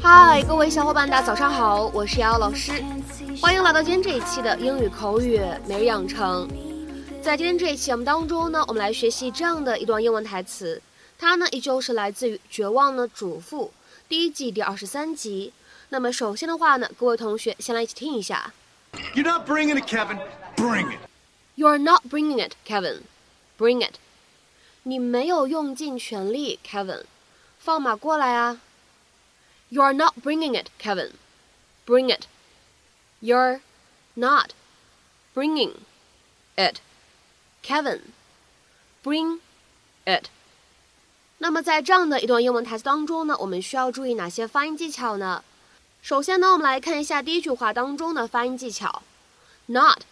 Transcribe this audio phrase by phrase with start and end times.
[0.00, 2.72] 嗨，各位小伙伴，大家早上好，我是瑶瑶老师，
[3.42, 5.38] 欢迎来到今天这一期的英语口语
[5.68, 6.48] 每日养成。
[7.20, 10.80] 在今天这一期节目当中呢，我们来学习这样的一段英文台词，
[11.18, 13.66] 它呢依旧是来自于《绝望的主妇》
[14.08, 15.52] 第一季第二十三集。
[15.90, 18.52] 那么首先的话呢，各位同学先来一起听一下。
[19.14, 20.18] You're not bringing it, Kevin.
[20.56, 20.98] Bring it.
[21.56, 23.02] You're not bringing it, Kevin.
[23.58, 23.94] Bring it.
[24.84, 27.04] 你没有用尽全力，Kevin。
[27.58, 28.60] 放马过来啊。
[29.70, 31.12] You're not bringing it, Kevin.
[31.86, 32.26] Bring it.
[33.20, 33.60] You're
[34.14, 34.50] not
[35.34, 35.74] bringing
[36.56, 36.76] it,
[37.62, 38.00] Kevin.
[39.02, 39.40] Bring
[40.04, 40.26] it.
[41.38, 45.42] 那么在这样的一段英文台词当中呢，我们需要注意哪些发音技巧呢？
[46.04, 49.02] 首先呢，我们来看一下第一句话当中的发音技巧
[49.64, 50.02] ，not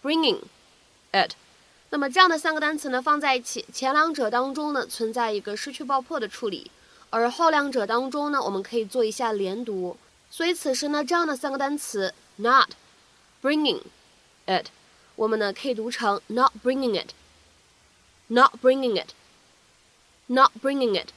[0.00, 0.38] bringing
[1.10, 1.32] it。
[1.90, 6.70] 那么这样的三个单词呢放在一起，前两者当中呢存在一个失去爆破的处理，
[7.10, 9.96] 而后两者当中呢我们可以做一下连读。
[10.30, 12.70] 所以此时呢这样的三个单词 not
[13.42, 13.80] bringing
[14.46, 14.66] it，
[15.16, 21.08] 我们呢可以读成 not bringing it，not bringing it，not bringing it。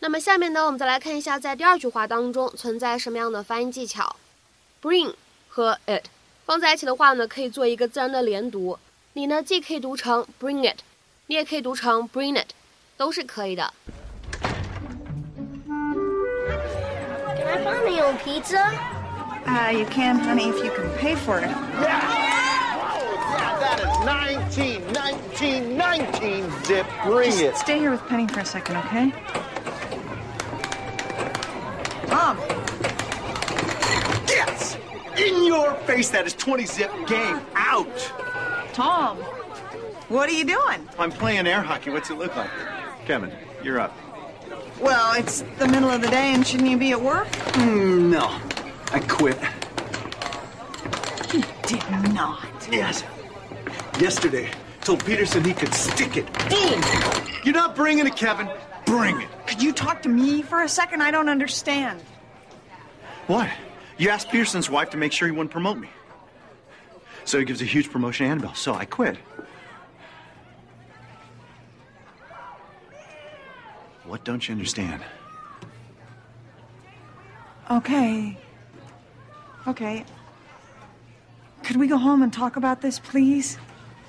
[0.00, 4.16] 那么下面呢，我们再来看一下，在第二句话当中存在什么样的发音技巧。
[4.82, 5.14] Bring
[5.48, 6.04] 和 it
[6.44, 8.78] 放在一起的话呢，可以做一个自然的连读。
[9.14, 10.80] 你呢，既可以读成 bring it，
[11.28, 12.48] 你也可以读成 bring it，
[12.96, 13.72] 都是可以的。
[17.36, 18.72] Can I find my own pizza?
[19.46, 21.48] Uh, you can, honey, if you can pay for it.
[21.80, 22.00] Yeah,
[23.60, 26.86] that is 19, 19, 19, Zip.
[27.04, 27.56] Bring it.
[27.56, 29.12] Stay here with Penny for a second, okay?
[32.14, 32.38] Mom,
[34.28, 34.78] Yes!
[35.18, 36.92] In your face, that is 20 Zip.
[37.08, 38.12] Game out.
[38.72, 39.16] Tom,
[40.08, 40.88] what are you doing?
[40.96, 41.90] I'm playing air hockey.
[41.90, 42.50] What's it look like?
[43.04, 43.32] Kevin,
[43.64, 43.98] you're up.
[44.80, 47.26] Well, it's the middle of the day, and shouldn't you be at work?
[47.58, 48.40] Mm, no,
[48.92, 49.36] I quit.
[51.34, 52.46] You did not.
[52.70, 53.02] Yes.
[53.98, 54.50] Yesterday,
[54.82, 56.32] told Peterson he could stick it.
[56.48, 56.80] Boom!
[57.42, 58.48] You're not bringing it, Kevin.
[58.84, 59.28] Bring it.
[59.46, 61.02] Could you talk to me for a second?
[61.02, 62.00] I don't understand.
[63.26, 63.48] What?
[63.96, 65.88] You asked Peterson's wife to make sure he wouldn't promote me.
[67.24, 69.16] So he gives a huge promotion to Annabelle, so I quit.
[74.04, 75.02] What don't you understand?
[77.70, 78.36] Okay.
[79.66, 80.04] Okay.
[81.62, 83.56] Could we go home and talk about this, please?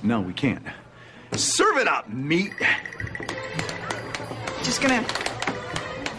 [0.03, 0.65] No, we can't.
[1.31, 2.53] Serve it up, meat.
[4.65, 5.05] Just gonna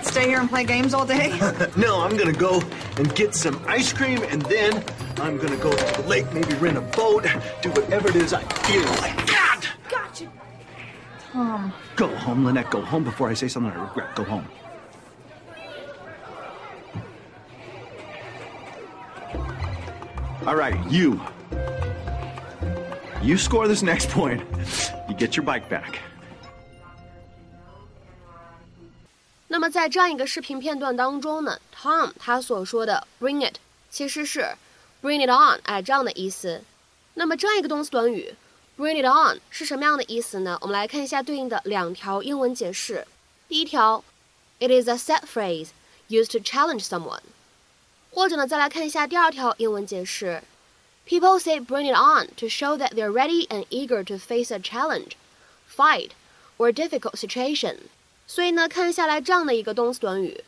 [0.02, 1.36] stay here and play games all day?
[1.76, 2.62] No, I'm gonna go
[2.96, 4.84] and get some ice cream, and then
[5.16, 7.24] I'm gonna go to the lake, maybe rent a boat,
[7.60, 9.26] do whatever it is I feel like.
[9.26, 9.66] God!
[9.90, 10.30] Gotcha.
[11.32, 11.72] Tom.
[11.96, 12.70] Go home, Lynette.
[12.70, 14.14] Go home before I say something I regret.
[14.14, 14.46] Go home.
[20.46, 21.20] All right, you.
[23.22, 24.40] You score this next point,
[25.08, 25.98] you get your bike back.
[29.55, 33.55] 那么在这样一个视频片段当中呢，Tom 他所说的 bring it
[33.89, 34.55] 其实是
[35.01, 36.63] bring it on，哎，这样的意思。
[37.15, 38.33] 那么这样一个动词短语
[38.77, 40.57] bring it on 是什么样的意思呢？
[40.61, 43.05] 我们来看一下对应的两条英文解释。
[43.49, 44.03] 第一条，
[44.59, 45.69] it is a set phrase
[46.07, 47.19] used to challenge someone。
[48.11, 50.41] 或者呢，再来看一下第二条英文解释，
[51.05, 55.11] people say bring it on to show that they're ready and eager to face a challenge,
[55.69, 56.11] fight,
[56.57, 57.77] or difficult situation。
[58.28, 60.42] 所以呢，看下来这样的一个动词短语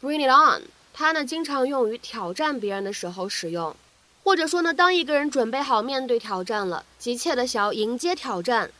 [0.00, 0.62] ，bring it on，
[0.92, 3.74] 它呢经常用于挑战别人的时候使用，
[4.22, 8.70] 或者说呢，当一个人准备好面对挑战了，急切的想要迎接挑战、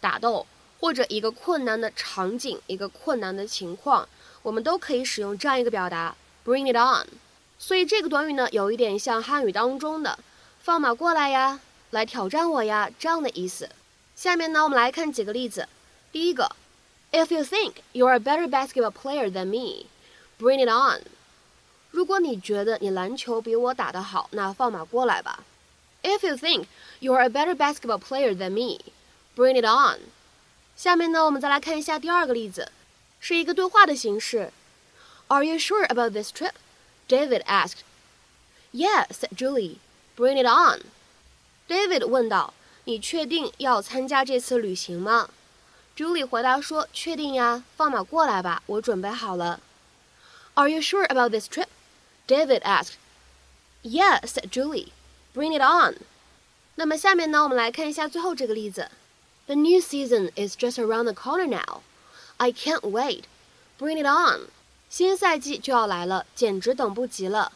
[0.00, 0.46] 打斗，
[0.78, 4.08] 或者一个困难的场景、一个困难的情况，
[4.42, 6.14] 我们都可以使用这样一个表达
[6.44, 7.08] ，bring it on。
[7.58, 10.16] 所以这个短语呢，有一点像汉语当中的
[10.62, 11.58] “放马过来呀，
[11.90, 13.68] 来挑战我呀”这样的意思。
[14.14, 15.68] 下面呢，我们来看几个例子。
[16.12, 16.54] 第一个。
[17.11, 19.87] If you think you're a better basketball player than me,
[20.39, 21.01] bring it on.
[21.91, 25.43] 如果你觉得你篮球比我打得好，那放马过来吧。
[26.03, 26.65] If you think
[27.01, 28.79] you're a better basketball player than me,
[29.35, 29.99] bring it on.
[30.77, 32.71] 下面呢，我们再来看一下第二个例子，
[33.19, 34.51] 是一个对话的形式。
[35.27, 36.53] Are you sure about this trip?
[37.07, 37.83] David asked.
[38.71, 39.77] Yes, said Julie.
[40.15, 40.81] Bring it on.
[41.67, 45.29] David 问道：“你确定要参加这次旅行吗？”
[45.95, 49.59] Julie 回答说：“确定呀，放马过来吧，我准备好了。”
[50.55, 51.67] Are you sure about this trip?
[52.27, 52.93] David asked.
[53.83, 54.89] Yeah, said Julie.
[55.33, 55.97] Bring it on.
[56.75, 58.89] 那么下面呢，我们来看一下最后这个例子。
[59.47, 61.81] The new season is just around the corner now.
[62.37, 63.23] I can't wait.
[63.79, 64.47] Bring it on.
[64.89, 67.51] 新赛季就要来了，简直等不及了。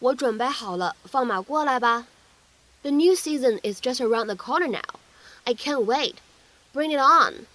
[0.00, 2.06] 我准备好了，放马过来吧。
[2.82, 5.00] The new season is just around the corner now.
[5.44, 6.16] I can't wait.
[6.74, 7.46] Bring it on.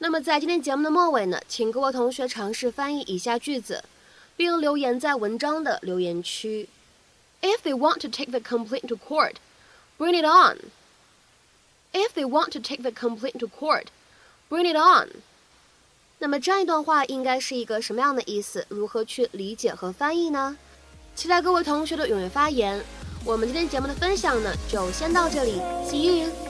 [0.00, 3.82] 那么在今天节目的末尾呢，请各位同学尝试翻译以下句子，
[4.36, 6.68] 并留言在文章的留言区。
[7.42, 9.34] If they want to take the complaint to court,
[9.98, 10.70] bring it on.
[11.92, 13.86] If they want to take the complaint to court,
[14.48, 15.08] bring it on.
[16.20, 18.66] 那么这样一段话应该是一个什么样的意思？
[18.68, 20.56] 如何去理解和翻译呢？
[21.16, 22.84] 期待各位同学的踊跃发言。
[23.24, 26.47] 我们今天节目的分享呢，就先到这里，See you。